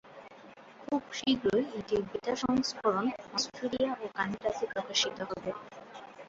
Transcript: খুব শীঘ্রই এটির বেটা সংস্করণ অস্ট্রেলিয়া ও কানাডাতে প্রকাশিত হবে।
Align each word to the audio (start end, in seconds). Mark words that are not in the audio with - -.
খুব 0.81 1.01
শীঘ্রই 1.17 1.65
এটির 1.77 2.01
বেটা 2.09 2.33
সংস্করণ 2.43 3.05
অস্ট্রেলিয়া 3.35 3.91
ও 3.95 4.15
কানাডাতে 4.15 4.65
প্রকাশিত 4.73 5.17
হবে। 5.29 5.51